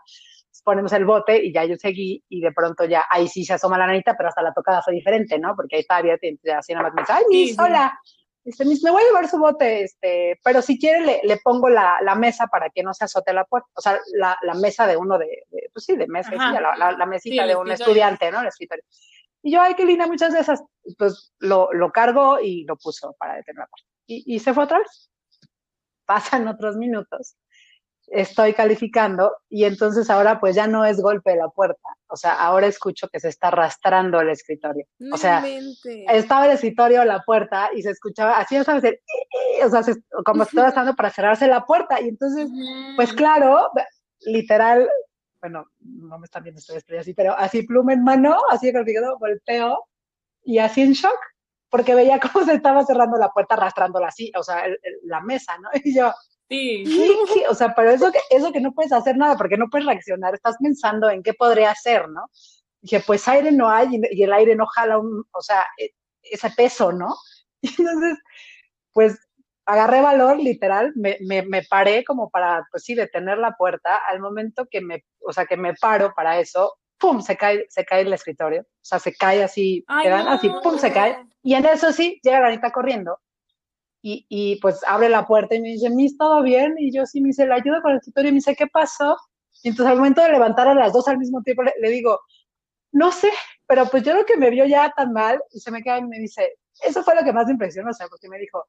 [0.64, 3.78] Ponemos el bote y ya yo seguí y de pronto ya ahí sí se asoma
[3.78, 5.56] la nanita, pero hasta la tocada fue diferente, ¿no?
[5.56, 7.58] Porque ahí estaba abierta y así nada más me dice, ay, Sí, Miss, sí.
[7.62, 8.00] hola.
[8.44, 11.70] Dice, Miss, me voy a llevar su bote, este, pero si quiere le, le pongo
[11.70, 13.68] la, la mesa para que no se azote la puerta.
[13.76, 16.50] O sea, la, la mesa de uno de, de- pues sí, de mesa, Ajá.
[16.50, 18.42] sí, la, la, mesita Sí, de un estudiante, ¿no?
[18.42, 18.84] El escritorio.
[19.44, 20.64] Y yo, ay, qué linda, muchas de esas.
[20.98, 23.88] Pues lo, lo cargo y lo puso para detener la puerta.
[24.08, 25.12] Y, y se fue otra vez.
[26.06, 27.36] Pasan otros minutos.
[28.14, 31.88] Estoy calificando y entonces ahora pues ya no es golpe de la puerta.
[32.08, 34.86] O sea, ahora escucho que se está arrastrando el escritorio.
[35.14, 35.40] O sea,
[36.10, 39.00] estaba el escritorio, la puerta, y se escuchaba, así ya sabes, el,
[39.66, 42.50] o sea, se- como estaba estando para cerrarse la puerta, y entonces,
[42.98, 43.70] pues claro,
[44.26, 44.90] literal,
[45.40, 49.18] bueno, no me están viendo ustedes, pero así, pero así pluma en mano, así calificado,
[49.20, 49.86] golpeo,
[50.44, 51.18] y así en shock,
[51.70, 55.22] porque veía cómo se estaba cerrando la puerta, arrastrándola así, o sea, el- el- la
[55.22, 55.70] mesa, ¿no?
[55.86, 56.12] Y yo,
[56.52, 56.84] Sí.
[57.50, 60.36] O sea, pero eso que, eso que no puedes hacer nada, porque no puedes reaccionar,
[60.36, 62.26] estás pensando en qué podría hacer, ¿no?
[62.82, 65.92] Dije, pues aire no hay y- el aire no jala un, o sea, e-
[66.24, 67.16] ese peso, ¿no?
[67.62, 68.18] Y entonces,
[68.92, 69.18] pues
[69.66, 73.96] agarré valor, literal, me, me, me paré como para, pues sí, detener la puerta.
[74.10, 77.22] Al momento que me, o sea, que me paro para eso, ¡pum!
[77.22, 78.62] Se cae, se cae el escritorio.
[78.64, 80.32] O sea, se cae así, Ay, quedan no.
[80.32, 80.78] así, ¡pum!
[80.78, 81.24] Se cae.
[81.44, 83.20] Y en eso sí, llega la Anita corriendo.
[84.02, 86.76] Y, y, pues abre la puerta y me dice, Miss, ¿todo bien?
[86.78, 89.16] Y yo sí, me dice, le ayudo con el escritorio y me dice, ¿qué pasó?
[89.64, 92.20] Y entonces al momento de levantar a las dos al mismo tiempo le, le digo,
[92.92, 93.32] no sé,
[93.68, 96.04] pero pues yo creo que me vio ya tan mal y se me queda y
[96.04, 98.66] me dice, eso fue lo que más me impresionó, o sea, porque me dijo,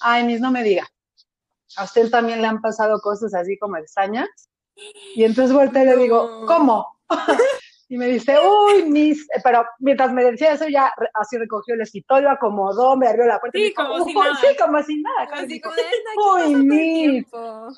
[0.00, 0.86] ay, Miss, no me diga,
[1.76, 4.28] a usted también le han pasado cosas así como extrañas.
[5.14, 6.86] Y entonces volteé y le digo, ¿cómo?
[7.92, 12.30] Y me dice, uy, mis, pero mientras me decía eso, ya así recogió el escritorio,
[12.30, 13.58] acomodó, me abrió la puerta.
[13.58, 14.36] Sí, y dijo, como si "Uy, nada.
[14.40, 15.28] Sí, como si nada.
[15.30, 17.26] Así Dijo, como de, "Ay, uy, mis.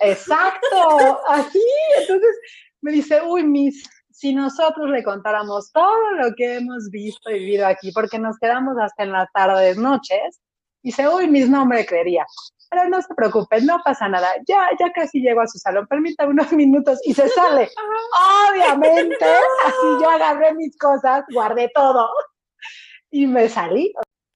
[0.03, 1.61] Exacto, así.
[2.01, 2.31] Entonces
[2.81, 7.67] me dice, uy, mis, si nosotros le contáramos todo lo que hemos visto y vivido
[7.67, 10.41] aquí, porque nos quedamos hasta en las tardes, noches,
[10.85, 12.25] dice, uy, mis, no me creería.
[12.71, 14.29] Pero no se preocupen, no pasa nada.
[14.47, 15.87] Ya, ya casi llego a su salón.
[15.89, 17.69] Permítame unos minutos y se sale.
[18.51, 22.09] Obviamente, así yo agarré mis cosas, guardé todo
[23.11, 23.93] y me salí.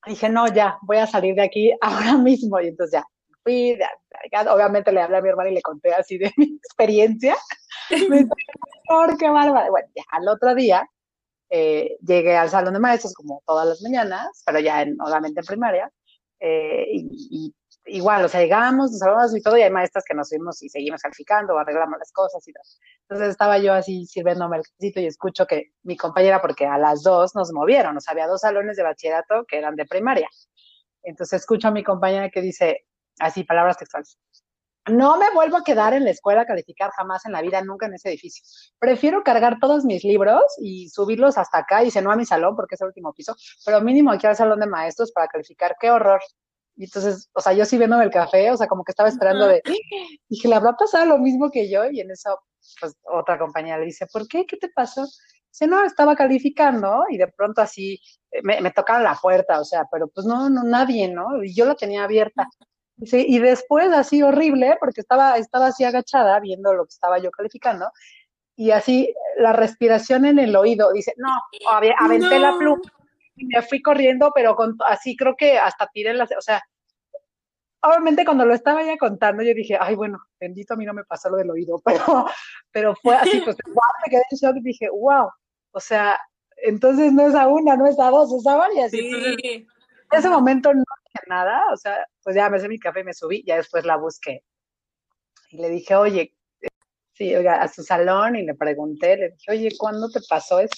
[0.06, 2.60] Dije, no, ya, voy a salir de aquí ahora mismo.
[2.60, 3.04] Y entonces ya,
[3.42, 3.90] fui, ya,
[4.32, 7.36] ya, obviamente le hablé a mi hermana y le conté así de mi experiencia.
[7.90, 8.30] Me dice,
[8.86, 9.68] "Por qué bárbara.
[9.70, 10.88] Bueno, ya al otro día
[11.50, 15.46] eh, llegué al salón de maestros como todas las mañanas, pero ya en, obviamente en
[15.46, 15.90] primaria.
[16.40, 17.54] Eh, y,
[17.86, 20.68] igual, o sea, llegamos, nos saludamos y todo, y hay maestras que nos fuimos y
[20.68, 22.62] seguimos calificando arreglamos las cosas y todo.
[23.02, 27.02] Entonces estaba yo así sirviéndome el cafecito y escucho que mi compañera, porque a las
[27.02, 30.28] dos nos movieron, o sea, había dos salones de bachillerato que eran de primaria.
[31.02, 32.86] Entonces escucho a mi compañera que dice,
[33.18, 34.18] así, palabras textuales.
[34.88, 37.86] No me vuelvo a quedar en la escuela a calificar jamás en la vida, nunca
[37.86, 38.44] en ese edificio.
[38.78, 42.56] Prefiero cargar todos mis libros y subirlos hasta acá y si no a mi salón,
[42.56, 45.76] porque es el último piso, pero mínimo aquí al salón de maestros para calificar.
[45.80, 46.20] ¡Qué horror!
[46.76, 49.48] Y entonces, o sea, yo sí viéndome el café, o sea, como que estaba esperando
[49.48, 49.62] de,
[50.28, 51.84] dije, ¿le habrá pasado lo mismo que yo?
[51.90, 52.38] Y en eso,
[52.80, 54.46] pues, otra compañera le dice, ¿por qué?
[54.46, 55.04] ¿Qué te pasó?
[55.50, 59.64] Dice, no, estaba calificando y de pronto así eh, me, me tocaron la puerta, o
[59.64, 61.42] sea, pero pues no, no, nadie, ¿no?
[61.42, 62.48] Y yo la tenía abierta.
[62.98, 67.30] Dice, y después así horrible, porque estaba, estaba así agachada viendo lo que estaba yo
[67.30, 67.90] calificando,
[68.56, 71.28] y así la respiración en el oído, dice, no,
[71.70, 72.82] ave- aventé la pluma
[73.36, 76.60] y me fui corriendo, pero con, así creo que hasta tiré las, o sea,
[77.82, 81.04] obviamente cuando lo estaba ya contando, yo dije, ay, bueno, bendito a mí no me
[81.04, 82.26] pasó lo del oído, pero,
[82.72, 85.28] pero fue así, pues, wow, me quedé en shock y dije, wow,
[85.72, 86.18] o sea,
[86.64, 88.92] entonces no es a una, no es a dos, es a varias.
[88.92, 89.66] Entonces, Sí.
[90.10, 93.14] en ese momento no dije nada, o sea, pues ya me hice mi café me
[93.14, 94.44] subí, ya después la busqué.
[95.48, 96.34] Y le dije, oye,
[97.14, 100.76] sí, oiga, a su salón y le pregunté, le dije, oye, ¿cuándo te pasó eso?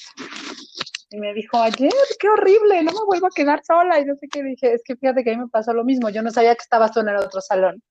[1.10, 3.98] Y me dijo, ayer, qué horrible, no me vuelvo a quedar sola.
[3.98, 6.08] Y no sé qué dije, es que fíjate que a mí me pasó lo mismo,
[6.08, 7.82] yo no sabía que estabas tú en el otro salón,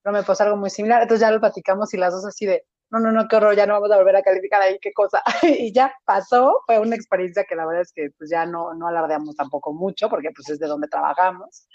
[0.00, 1.02] pero me pasó algo muy similar.
[1.02, 3.66] Entonces ya lo platicamos y las dos así de, no, no, no, qué horror, ya
[3.66, 5.22] no vamos a volver a calificar ahí, qué cosa.
[5.42, 8.88] y ya pasó, fue una experiencia que la verdad es que pues ya no, no
[8.88, 11.68] alardeamos tampoco mucho, porque pues es de donde trabajamos.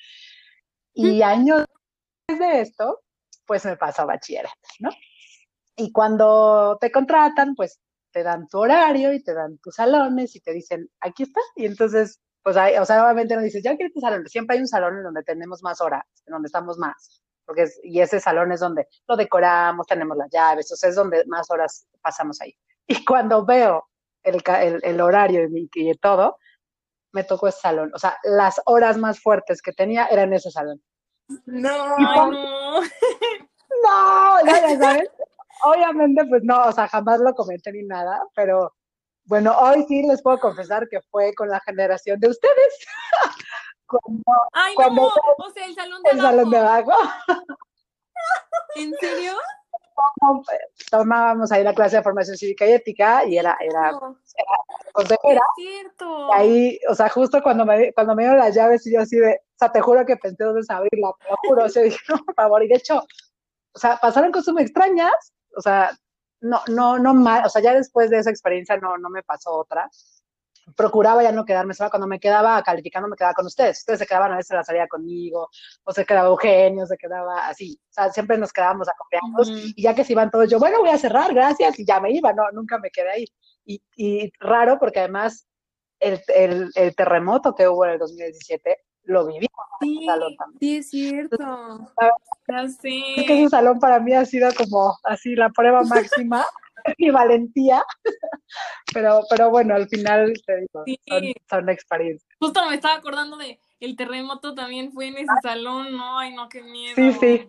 [0.97, 1.65] Y años
[2.27, 3.01] después de esto,
[3.45, 4.89] pues me pasó a bachillerato, ¿no?
[5.75, 7.79] Y cuando te contratan, pues
[8.11, 11.39] te dan tu horario y te dan tus salones y te dicen, aquí está.
[11.55, 14.27] Y entonces, pues hay, o sea, obviamente no dices, ya quiero tu salón.
[14.27, 17.21] Siempre hay un salón en donde tenemos más horas, en donde estamos más.
[17.45, 20.95] Porque es, y ese salón es donde lo decoramos, tenemos las llaves, o sea, es
[20.95, 22.57] donde más horas pasamos ahí.
[22.87, 23.87] Y cuando veo
[24.23, 26.37] el, el, el horario y, y todo,
[27.13, 27.91] me tocó ese salón.
[27.93, 30.81] O sea, las horas más fuertes que tenía eran ese salón.
[31.45, 31.95] No.
[31.97, 32.81] Ay, no.
[33.83, 35.09] No, ya, sabes.
[35.63, 38.73] Obviamente, pues no, o sea, jamás lo comenté ni nada, pero
[39.25, 42.85] bueno, hoy sí les puedo confesar que fue con la generación de ustedes.
[43.87, 45.07] Cuando Ay, Cuando- no.
[45.45, 46.91] O sea, el salón de el salón de abajo
[48.75, 49.33] ¿En serio?
[50.89, 54.17] Tomábamos ahí la clase de formación cívica y ética y era, era No.
[54.93, 55.41] consejera.
[55.57, 56.27] Es cierto.
[56.29, 59.17] Y ahí, o sea, justo cuando me, cuando me dieron las llaves y yo así
[59.17, 61.99] de, o sea, te juro que pensé dónde abrirla, te lo juro, o sea, dije,
[62.09, 63.03] no, por favor, y de hecho,
[63.73, 65.91] o sea, pasaron cosas muy extrañas, o sea,
[66.41, 69.51] no, no, no mal, o sea, ya después de esa experiencia no, no me pasó
[69.57, 69.89] otra.
[70.75, 74.05] Procuraba ya no quedarme sola, cuando me quedaba calificando me quedaba con ustedes, ustedes se
[74.05, 75.49] quedaban a veces a la salida conmigo,
[75.83, 79.73] o se quedaba Eugenio, se quedaba así, o sea, siempre nos quedábamos acompañados, Ujú.
[79.75, 82.11] y ya que se iban todos, yo, bueno, voy a cerrar, gracias, y ya me
[82.11, 83.25] iba, no, nunca me quedé ahí.
[83.65, 85.47] Y, y raro porque además
[85.99, 89.47] el, el, el terremoto que hubo en el 2017 lo viví
[89.79, 90.59] Sí, salón también.
[90.59, 91.37] sí, es cierto.
[92.47, 92.89] Ya sé.
[93.15, 96.45] Es que ese salón para mí ha sido como así la prueba máxima,
[96.97, 97.83] mi valentía,
[98.93, 100.99] pero, pero bueno, al final te digo, Sí.
[101.07, 102.29] son, son experiencias.
[102.39, 106.49] Justo me estaba acordando de el terremoto también fue en ese salón, no, ay no,
[106.49, 106.95] qué miedo.
[106.95, 107.47] Sí, sí.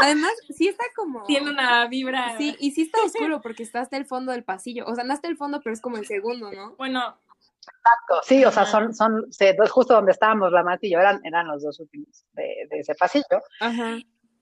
[0.00, 1.22] Además, sí está como.
[1.24, 2.36] Tiene una vibra.
[2.38, 4.84] Sí, y sí está oscuro porque está hasta el fondo del pasillo.
[4.86, 6.74] O sea, no hasta el fondo, pero es como el segundo, ¿no?
[6.76, 7.16] Bueno,
[7.66, 9.26] Exacto, sí, o sea, son, son,
[9.70, 12.94] justo donde estábamos la Mati y yo eran, eran los dos últimos de, de ese
[12.94, 13.40] pasillo.
[13.60, 13.96] Ajá.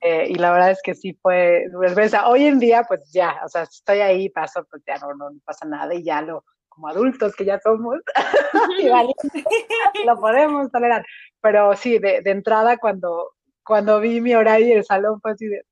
[0.05, 2.29] Eh, y la verdad es que sí fue vergüenza.
[2.29, 5.65] Hoy en día, pues ya, o sea, estoy ahí, paso, pues ya no, no, pasa
[5.65, 8.01] nada y ya lo, como adultos que ya somos,
[10.07, 11.07] lo podemos tolerar.
[11.41, 13.31] Pero sí, de, de, entrada, cuando,
[13.63, 15.63] cuando vi mi horario y el salón, fue así de.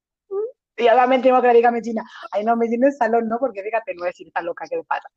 [0.77, 3.63] Y obviamente tengo que le diga a Medina, ay no, Medina es salón, no, porque
[3.63, 5.09] fíjate, no es está loca, ¿qué le pasa?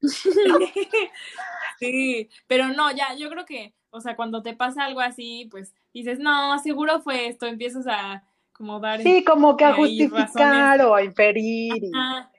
[1.78, 5.74] sí, pero no, ya, yo creo que, o sea, cuando te pasa algo así, pues
[5.92, 8.24] dices, no, seguro fue esto, empiezas a
[8.60, 9.00] como dar.
[9.00, 11.72] Sí, como que a justificar o a inferir.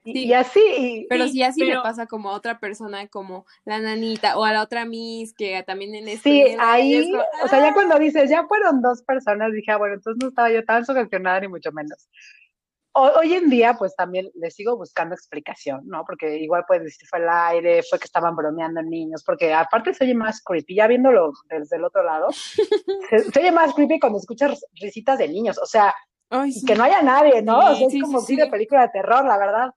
[0.04, 1.08] Y, así.
[1.10, 4.62] pero si así le pasa como a otra persona, como la nanita o a la
[4.62, 6.30] otra Miss, que también en este.
[6.30, 7.12] Sí, ahí,
[7.44, 7.74] o sea, ya ¡ah!
[7.74, 11.40] cuando dices, ya fueron dos personas, dije, ah, bueno, entonces no estaba yo tan sugestionada
[11.40, 12.08] ni mucho menos.
[12.94, 16.04] Hoy en día, pues también le sigo buscando explicación, ¿no?
[16.06, 20.04] Porque igual puedes decir fue el aire, fue que estaban bromeando niños, porque aparte se
[20.04, 22.28] oye más creepy, ya viéndolo desde el otro lado,
[23.10, 25.96] se, oye más creepy cuando escuchas risitas de niños, o sea,
[26.66, 27.60] que no haya nadie, ¿no?
[27.60, 29.72] o sea, es como sí, de película de terror, la verdad.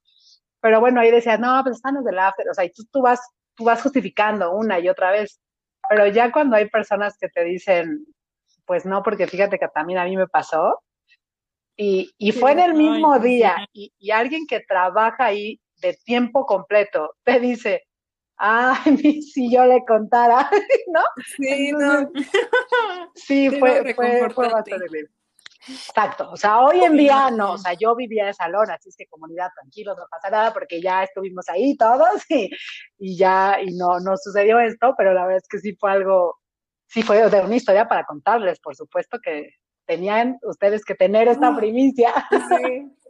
[0.60, 3.02] Pero bueno, ahí decías, no, pues están los del after, o sea, y tú, tú,
[3.02, 3.20] vas,
[3.54, 5.40] tú vas justificando una y otra vez.
[5.88, 8.06] Pero ya cuando hay personas que te dicen,
[8.64, 10.82] pues no, porque fíjate que también a mí me pasó,
[11.76, 16.46] y, y fue en el mismo día, y, y, alguien que trabaja ahí de tiempo
[16.46, 17.82] completo te dice,
[18.36, 20.48] ay, si yo le contara,
[20.88, 21.02] ¿no?
[21.36, 22.10] Sí, no.
[23.14, 25.06] sí, fue, fue, fue bastante bien.
[25.66, 28.96] Exacto, o sea, hoy en día no, o sea, yo vivía en salón, así es
[28.96, 32.50] que comunidad, tranquilos, no pasa nada, porque ya estuvimos ahí todos y,
[32.98, 36.38] y ya, y no, no sucedió esto, pero la verdad es que sí fue algo,
[36.86, 39.54] sí fue de una historia para contarles, por supuesto que
[39.86, 42.12] tenían ustedes que tener esta primicia.
[42.30, 42.90] Sí.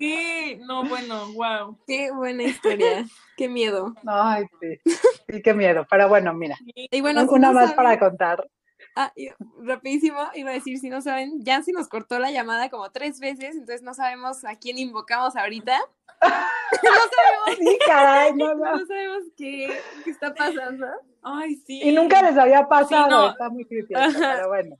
[0.00, 1.76] Sí, no, bueno, wow.
[1.86, 3.04] Qué buena historia.
[3.36, 3.94] Qué miedo.
[4.06, 4.80] Ay, sí.
[5.28, 5.86] Sí, qué miedo.
[5.90, 6.56] Pero bueno, mira.
[6.74, 8.48] Y bueno, una más para contar.
[8.96, 9.12] Ah,
[9.62, 13.54] rapidísimo, iba a decir, si no saben, Yancy nos cortó la llamada como tres veces,
[13.54, 15.78] entonces no sabemos a quién invocamos ahorita.
[16.22, 16.28] no
[16.80, 17.58] sabemos.
[17.58, 18.86] Sí, caray, no, no.
[18.86, 19.70] sabemos qué,
[20.04, 20.86] qué, está pasando.
[21.22, 21.82] Ay, sí.
[21.82, 24.78] Y nunca les había pasado, está muy crítico, pero bueno.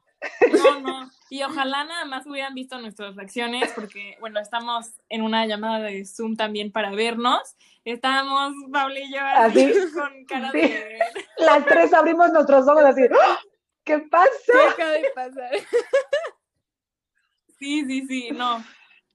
[0.53, 1.11] No, no.
[1.31, 6.05] Y ojalá nada más hubieran visto nuestras reacciones, porque, bueno, estamos en una llamada de
[6.05, 7.57] Zoom también para vernos.
[7.85, 10.99] Estábamos, Pablo y yo, así, con cara de...
[11.39, 13.03] Las tres abrimos nuestros ojos así.
[13.85, 14.31] ¿Qué pasa?
[14.47, 15.51] ¿Qué acaba de pasar?
[17.59, 18.65] Sí, sí, sí, no.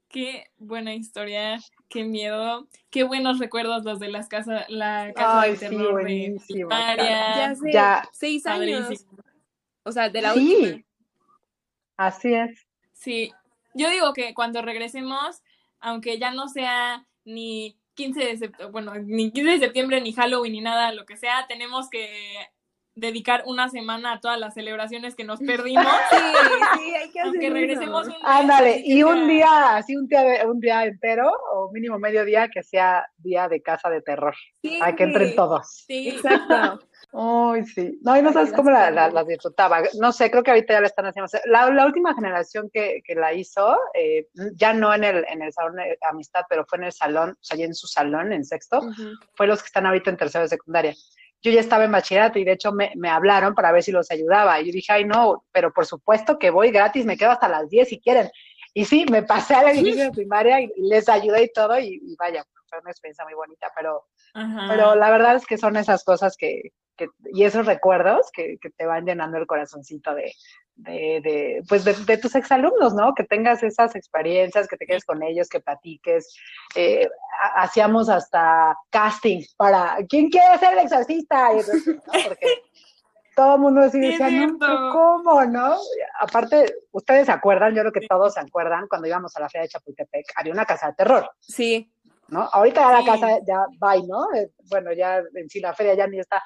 [0.08, 5.58] Qué buena historia, qué miedo, qué buenos recuerdos los de las casas, la casa de
[5.58, 6.38] terror de
[6.70, 9.06] Ya, sé, ya seis años.
[9.84, 10.56] O sea, de la sí.
[10.56, 10.86] última.
[11.98, 12.68] Así es.
[12.94, 13.32] Sí,
[13.74, 15.42] yo digo que cuando regresemos,
[15.80, 20.54] aunque ya no sea ni 15 de septiembre, bueno, ni 15 de septiembre, ni Halloween,
[20.54, 22.10] ni nada, lo que sea, tenemos que
[22.96, 25.86] dedicar una semana a todas las celebraciones que nos perdimos.
[26.10, 30.24] Sí, sí, hay que hacer Aunque regresemos un Ándale, y un día, así un día,
[30.46, 34.36] un día entero, o mínimo medio día, que sea día de casa de terror.
[34.62, 35.84] Sí, Hay que entren todos.
[35.86, 36.80] Sí, exacto.
[37.14, 38.00] Ay, sí.
[38.02, 39.82] No, y no sabes cómo la, la, disfrutaba.
[40.00, 41.30] No sé, creo que ahorita ya la están haciendo.
[41.46, 45.76] La, última generación que, que la hizo, eh, ya no en el, en el salón
[45.76, 48.82] de amistad, pero fue en el salón, o sea, ya en su salón, en sexto,
[49.36, 50.94] fue los que están ahorita en tercero de secundaria
[51.42, 54.10] yo ya estaba en bachillerato y de hecho me, me, hablaron para ver si los
[54.10, 54.60] ayudaba.
[54.60, 57.70] Y yo dije, ay, no, pero por supuesto que voy gratis, me quedo hasta las
[57.70, 58.32] 10 si quieren.
[58.74, 62.02] Y sí, me pasé a la inicio de primaria y les ayudé y todo, y,
[62.20, 64.06] vaya, fue una experiencia muy bonita, pero,
[64.68, 68.70] pero la verdad es que son esas cosas que, que y esos recuerdos que, que,
[68.70, 70.32] te van llenando el corazoncito de,
[70.76, 73.14] de, de pues de, tus exalumnos, ¿no?
[73.14, 76.36] Que tengas esas experiencias, que te quedes con ellos, que platiques.
[76.76, 77.08] Eh,
[77.56, 81.50] hacíamos hasta casting para ¿quién quiere ser el exorcista?
[82.28, 82.48] Porque
[83.36, 85.78] todo el mundo decía, no, ¿cómo, no?
[86.20, 89.64] Aparte, ustedes se acuerdan, yo creo que todos se acuerdan, cuando íbamos a la feria
[89.64, 91.30] de Chapultepec, había una casa de terror.
[91.40, 91.92] Sí.
[92.28, 92.42] ¿No?
[92.52, 94.34] Ahorita ya la casa ya va, ¿no?
[94.34, 96.42] Eh, bueno, ya en sí la feria ya ni está,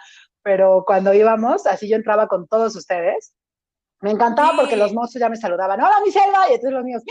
[0.49, 3.35] pero cuando íbamos, así yo entraba con todos ustedes
[4.01, 7.03] me encantaba porque los mozos ya me saludaban, hola mi selva, y entonces los niños,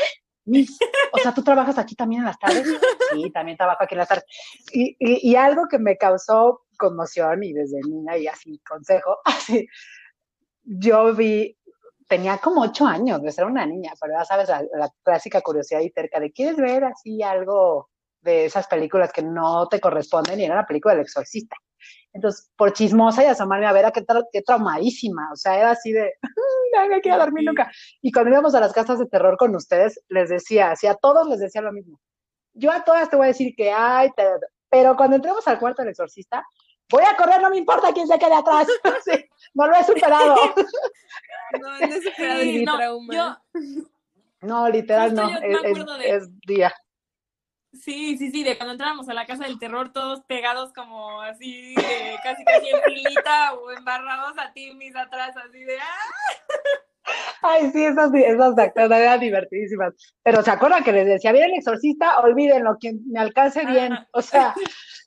[0.45, 0.77] Miss,
[1.13, 2.67] o sea, ¿tú trabajas aquí también en las tardes?
[3.13, 4.25] Sí, también trabajo aquí en las tardes.
[4.73, 9.69] Y, y, algo que me causó conmoción y desde niña y así consejo, así,
[10.65, 11.57] yo vi,
[12.09, 15.81] tenía como ocho años de ser una niña, pero ya sabes, la, la clásica curiosidad
[15.81, 17.89] y terca de, ¿quieres ver así algo
[18.23, 20.41] de esas películas que no te corresponden?
[20.41, 21.57] Y era la película del exorcista.
[22.19, 25.93] Entonces, por chismosa y asomarme a ver a qué, qué traumadísima, o sea, era así
[25.93, 26.15] de,
[26.75, 27.71] no me quiero dormir nunca.
[28.03, 31.29] Y cuando íbamos a las casas de terror con ustedes, les decía, así a todos
[31.29, 32.01] les decía lo mismo.
[32.55, 34.11] Yo a todas te voy a decir que hay,
[34.69, 36.45] pero cuando entremos al cuarto del exorcista,
[36.91, 38.67] voy a correr, no me importa quién se quede atrás.
[39.55, 40.37] no lo he superado.
[41.63, 43.43] No, no he superado mi trauma.
[44.43, 45.31] No, literal no,
[46.05, 46.75] es, día.
[47.81, 51.75] Sí, sí, sí, de cuando entrábamos a la casa del terror, todos pegados como así,
[52.23, 57.09] casi casi en filita o embarrados a ti, mis atrás, así de ¡ah!
[57.43, 59.95] Ay, sí, esas, esas acciones eran divertidísimas.
[60.23, 62.19] Pero ¿se acuerdan que les decía, bien el exorcista?
[62.21, 63.95] Olvídenlo, quien me alcance bien.
[64.13, 64.55] O sea,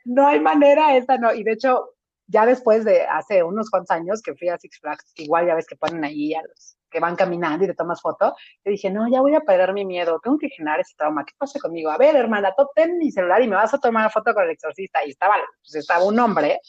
[0.06, 1.34] no hay manera esa, no.
[1.34, 1.94] Y de hecho,
[2.28, 5.68] ya después de hace unos cuantos años que fui a Six Flags, igual ya ves
[5.68, 9.08] que ponen ahí a los que van caminando y te tomas foto, yo dije, no,
[9.10, 11.90] ya voy a perder mi miedo, tengo que generar ese trauma, ¿qué pasa conmigo?
[11.90, 15.04] A ver, hermana, ten mi celular y me vas a tomar foto con el exorcista.
[15.06, 16.60] Y estaba, pues estaba un hombre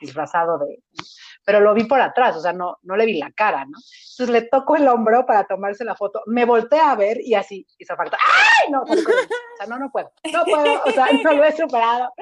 [0.00, 0.82] disfrazado de,
[1.44, 3.78] pero lo vi por atrás, o sea, no, no le vi la cara, ¿no?
[3.78, 7.66] Entonces le toco el hombro para tomarse la foto, me volteé a ver y así
[7.78, 8.70] hizo falta, ¡ay!
[8.70, 12.12] No, o sea, no, no puedo, no puedo, o sea, no lo he superado,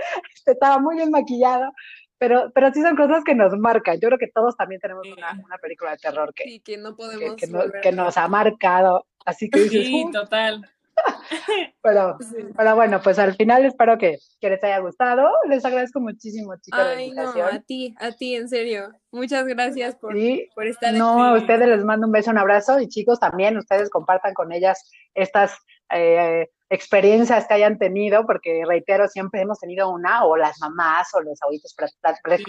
[0.45, 1.73] estaba muy bien maquillado,
[2.21, 3.99] pero, pero sí son cosas que nos marcan.
[3.99, 7.35] Yo creo que todos también tenemos una, una película de terror que, que no podemos
[7.35, 9.07] que, nos ha marcado.
[9.25, 10.61] Así que dices, sí, total.
[11.83, 12.19] Pero,
[12.59, 15.31] pero bueno, pues al final espero que, que, les haya gustado.
[15.49, 16.79] Les agradezco muchísimo, chicos.
[16.79, 18.91] Ay, no, a ti, a ti, en serio.
[19.11, 20.15] Muchas gracias por,
[20.55, 23.89] por estar No, a ustedes les mando un beso, un abrazo y chicos también, ustedes
[23.89, 25.57] compartan con ellas estas
[25.91, 31.21] eh, experiencias que hayan tenido, porque reitero, siempre hemos tenido una, o las mamás o
[31.21, 31.75] los abuelitos,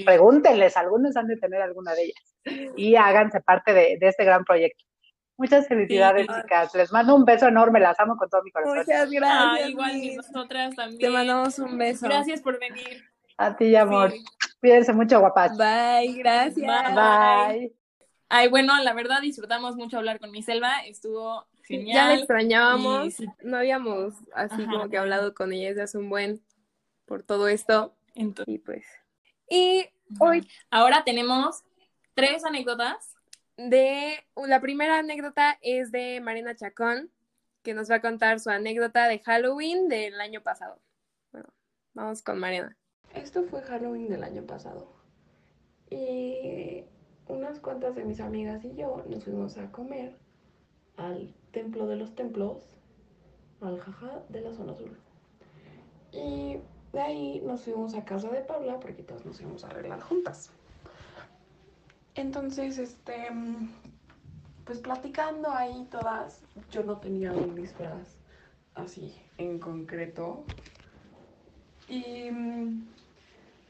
[0.05, 4.85] pregúntenles, algunos han de tener alguna de ellas y háganse parte de, este gran proyecto.
[5.37, 6.73] Muchas felicidades, chicas.
[6.75, 8.77] Les mando un beso enorme, las amo con todo mi corazón.
[8.77, 9.69] Muchas gracias.
[9.69, 10.99] igual que nosotras también.
[10.99, 12.05] Te mandamos un beso.
[12.05, 13.03] Gracias por venir.
[13.37, 14.13] A ti, amor.
[14.59, 15.57] Cuídense mucho, guapas.
[15.57, 16.55] Bye, gracias.
[16.93, 17.73] Bye.
[18.29, 20.85] Ay, bueno, la verdad disfrutamos mucho hablar con mi Selva.
[20.85, 21.47] Estuvo
[21.85, 26.41] ya la extrañábamos, no habíamos así como que hablado con ella desde hace un buen
[27.05, 27.95] por todo esto.
[28.15, 28.85] Entonces, y pues.
[29.49, 29.85] Y
[30.19, 30.47] hoy.
[30.69, 31.63] Ahora tenemos
[32.13, 33.15] tres anécdotas.
[33.57, 37.11] De la primera anécdota es de Marina Chacón,
[37.61, 40.81] que nos va a contar su anécdota de Halloween del año pasado.
[41.31, 41.49] Bueno,
[41.93, 42.77] vamos con Mariana.
[43.13, 44.95] Esto fue Halloween del año pasado.
[45.89, 46.85] Y
[47.27, 50.17] unas cuantas de mis amigas y yo nos fuimos a comer
[50.95, 52.65] al templo de los templos,
[53.61, 54.97] al jaja de la zona azul.
[56.11, 56.57] Y
[56.93, 60.51] de ahí nos fuimos a casa de Paula porque todos nos íbamos a arreglar juntas.
[62.15, 63.29] Entonces, este,
[64.65, 68.17] pues platicando ahí todas, yo no tenía un disfraz
[68.75, 70.43] así en concreto.
[71.87, 72.87] Y mm,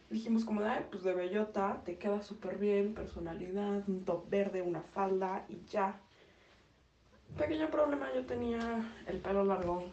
[0.09, 4.81] dijimos como, Ay, pues de bellota, te queda súper bien, personalidad, un top verde, una
[4.81, 5.99] falda y ya
[7.37, 8.59] pequeño problema, yo tenía
[9.07, 9.83] el pelo largo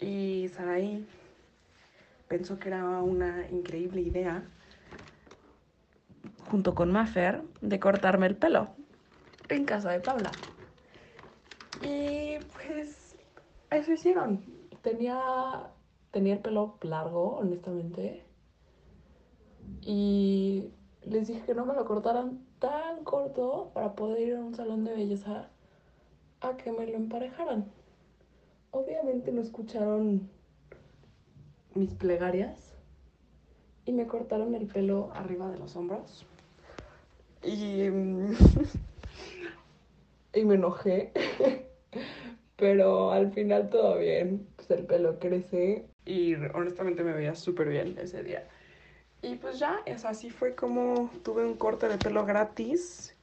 [0.00, 1.06] y Saraí
[2.28, 4.44] pensó que era una increíble idea,
[6.50, 8.68] junto con Maffer, de cortarme el pelo
[9.48, 10.30] en casa de Paula.
[11.82, 13.16] Y pues
[13.70, 14.44] eso hicieron.
[14.82, 15.18] Tenía,
[16.10, 18.24] tenía el pelo largo, honestamente.
[19.82, 20.70] Y
[21.06, 24.84] les dije que no me lo cortaran tan corto para poder ir a un salón
[24.84, 25.48] de belleza
[26.40, 27.66] a que me lo emparejaran.
[28.70, 30.28] Obviamente no escucharon
[31.74, 32.74] mis plegarias
[33.84, 36.26] y me cortaron el pelo arriba de los hombros.
[37.42, 37.82] Y,
[40.34, 41.12] y me enojé.
[42.56, 44.46] Pero al final todo bien.
[44.56, 48.46] Pues el pelo crece y honestamente me veía súper bien ese día.
[49.22, 53.16] Y pues ya, es así fue como tuve un corte de pelo gratis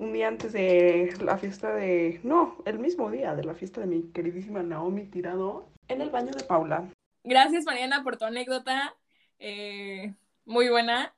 [0.00, 2.20] un día antes de la fiesta de...
[2.24, 6.32] No, el mismo día de la fiesta de mi queridísima Naomi Tirado en el baño
[6.32, 6.88] de Paula.
[7.22, 8.96] Gracias Mariana por tu anécdota,
[9.38, 10.14] eh,
[10.46, 11.14] muy buena.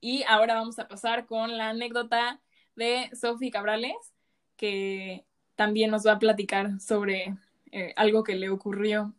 [0.00, 2.40] Y ahora vamos a pasar con la anécdota
[2.74, 4.14] de Sofi Cabrales,
[4.56, 7.36] que también nos va a platicar sobre
[7.70, 9.12] eh, algo que le ocurrió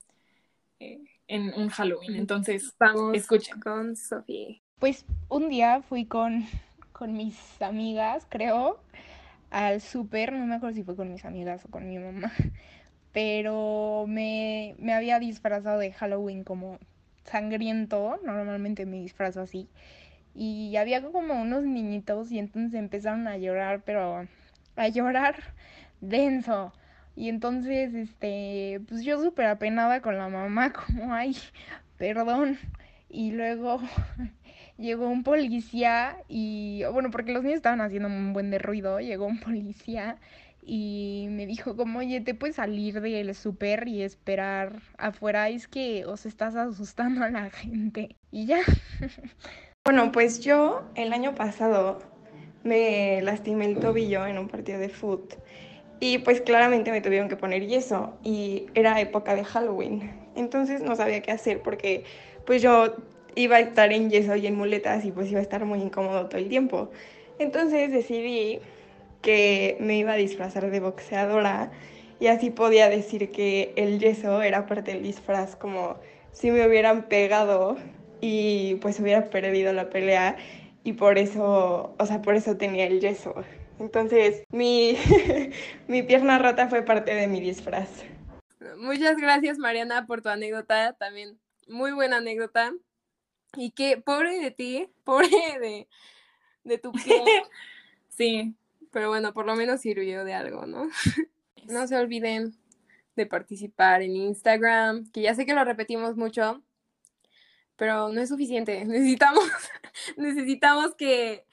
[0.80, 2.16] eh, en un Halloween.
[2.16, 3.60] Entonces, vamos escuchen.
[3.60, 4.64] con Sofi.
[4.80, 6.48] Pues un día fui con,
[6.94, 8.80] con mis amigas, creo,
[9.52, 12.32] al súper, no me acuerdo si fue con mis amigas o con mi mamá,
[13.14, 16.80] pero me, me había disfrazado de Halloween como
[17.26, 19.70] sangriento, normalmente me disfrazo así,
[20.36, 24.28] y había como unos niñitos y entonces empezaron a llorar, pero
[24.76, 25.36] a llorar
[26.02, 26.74] denso.
[27.16, 31.38] Y entonces, este, pues yo súper apenada con la mamá, como, ay,
[31.98, 32.58] perdón.
[33.10, 33.80] Y luego
[34.78, 39.26] llegó un policía y, bueno, porque los niños estaban haciendo un buen de ruido, llegó
[39.26, 40.18] un policía
[40.66, 46.06] y me dijo como, oye, te puedes salir del súper y esperar afuera, es que
[46.06, 48.16] os estás asustando a la gente.
[48.32, 48.60] Y ya,
[49.86, 52.00] Bueno, pues yo el año pasado
[52.64, 55.34] me lastimé el tobillo en un partido de foot
[56.00, 60.10] y pues claramente me tuvieron que poner yeso y era época de Halloween.
[60.36, 62.06] Entonces no sabía qué hacer porque
[62.46, 62.96] pues yo
[63.36, 66.28] iba a estar en yeso y en muletas y pues iba a estar muy incómodo
[66.28, 66.92] todo el tiempo.
[67.40, 68.60] Entonces decidí
[69.22, 71.72] que me iba a disfrazar de boxeadora
[72.20, 75.98] y así podía decir que el yeso era parte del disfraz, como
[76.32, 77.78] si me hubieran pegado
[78.22, 80.38] y pues hubiera perdido la pelea
[80.84, 83.34] y por eso, o sea, por eso tenía el yeso.
[83.80, 84.98] Entonces, mi,
[85.88, 87.90] mi pierna rota fue parte de mi disfraz.
[88.78, 90.94] Muchas gracias, Mariana, por tu anécdota.
[90.94, 92.72] También muy buena anécdota.
[93.56, 95.30] Y que, pobre de ti, pobre
[95.60, 95.88] de,
[96.64, 97.24] de tu pie.
[98.16, 98.54] Sí,
[98.92, 100.88] Pero bueno, por lo menos sirvió de algo, ¿no?
[101.68, 102.56] No se olviden
[103.16, 106.62] de participar en Instagram, que ya sé que lo repetimos mucho,
[107.76, 108.86] pero no es suficiente.
[108.86, 109.46] Necesitamos,
[110.18, 111.46] necesitamos que,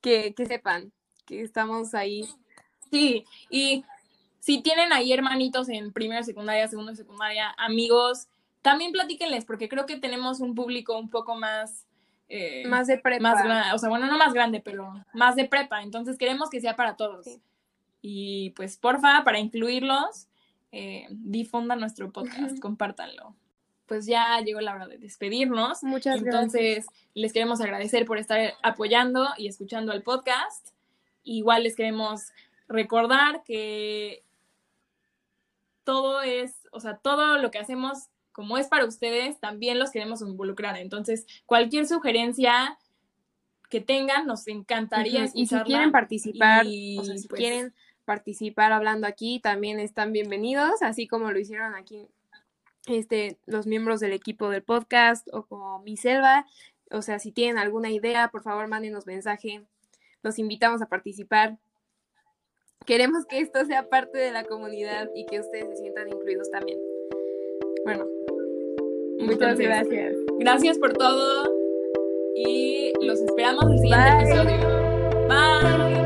[0.00, 0.92] que, que sepan
[1.28, 2.26] que estamos ahí.
[2.90, 3.84] Sí, y
[4.40, 8.28] si tienen ahí hermanitos en primera secundaria, segunda secundaria, amigos,
[8.62, 11.86] también platíquenles, porque creo que tenemos un público un poco más...
[12.28, 13.22] eh, Más de prepa.
[13.22, 15.82] más o sea, bueno, no más grande, pero más de prepa.
[15.82, 17.24] Entonces queremos que sea para todos.
[17.24, 17.40] Sí.
[18.02, 20.28] Y pues, porfa, para incluirlos,
[20.72, 22.60] eh, difundan nuestro podcast, Ujú.
[22.60, 23.34] compártanlo.
[23.86, 25.82] Pues ya llegó la hora de despedirnos.
[25.82, 26.84] Muchas Entonces,
[27.14, 30.68] les queremos agradecer por estar apoyando y escuchando el podcast.
[31.24, 32.28] Igual les queremos
[32.68, 34.22] recordar que
[35.84, 40.20] todo es, o sea, todo lo que hacemos, como es para ustedes, también los queremos
[40.22, 40.76] involucrar.
[40.76, 42.78] Entonces, cualquier sugerencia
[43.68, 45.64] que tengan, nos encantaría Ujú, Y si escucharla.
[45.64, 47.74] quieren participar, Y, o sea, si pues, quieren
[48.04, 52.06] participar hablando aquí, también están bienvenidos, así como lo hicieron aquí
[52.86, 56.46] este, los miembros del equipo del podcast o como mi selva.
[56.92, 59.64] O sea, si tienen alguna idea, por favor, mándenos mensaje.
[60.22, 61.58] Los invitamos a participar.
[62.86, 66.78] Queremos que esto sea parte de la comunidad y que ustedes se sientan incluidos también.
[67.84, 68.06] Bueno,
[69.18, 70.16] muchas Entonces, gracias.
[70.38, 71.54] Gracias por todo
[72.36, 74.22] y los esperamos en el siguiente Bye.
[74.22, 75.28] episodio.
[75.28, 75.97] Bye.